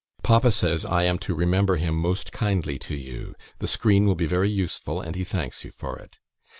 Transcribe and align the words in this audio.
Papa 0.23 0.49
says 0.49 0.83
I 0.83 1.03
am 1.03 1.19
to 1.19 1.35
remember 1.35 1.75
him 1.75 1.93
most 1.93 2.31
kindly 2.31 2.79
to 2.89 2.95
you. 2.95 3.35
The 3.59 3.67
screen 3.67 4.07
will 4.07 4.15
be 4.15 4.25
very 4.25 4.49
useful, 4.49 4.99
and 4.99 5.15
he 5.15 5.23
thanks 5.23 5.63
you 5.63 5.69
for 5.69 5.95
it. 5.99 6.17